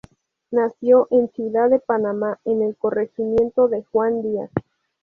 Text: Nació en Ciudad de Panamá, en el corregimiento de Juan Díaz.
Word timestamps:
Nació 0.49 1.07
en 1.11 1.31
Ciudad 1.33 1.69
de 1.69 1.77
Panamá, 1.77 2.39
en 2.43 2.63
el 2.63 2.75
corregimiento 2.75 3.67
de 3.67 3.83
Juan 3.83 4.23
Díaz. 4.23 4.49